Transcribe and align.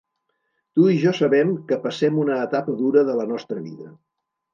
Tu 0.77 0.85
i 0.93 0.95
jo 1.01 1.11
sabem 1.17 1.51
que 1.71 1.77
passem 1.83 2.17
una 2.21 2.37
etapa 2.45 2.75
dura 2.79 3.05
de 3.11 3.19
la 3.21 3.27
nostra 3.33 3.59
vida. 3.67 3.91